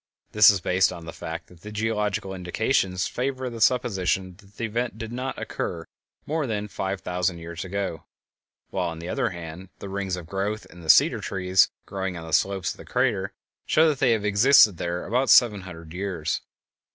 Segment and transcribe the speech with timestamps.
[0.31, 4.65] This is based upon the fact that the geological indications favor the supposition that the
[4.65, 5.85] event did not occur
[6.25, 8.05] more than five thousand years ago,
[8.71, 12.25] while on the other hand the rings of growth in the cedar trees growing on
[12.25, 13.31] the slopes of the crater
[13.67, 16.41] show that they have existed there about seven hundred years.